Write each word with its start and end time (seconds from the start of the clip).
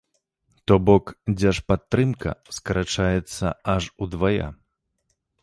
То 0.69 0.77
бок, 0.87 1.11
дзяржпадтрымка 1.41 2.33
скарачаецца 2.57 3.53
аж 3.75 3.83
удвая! 4.07 4.51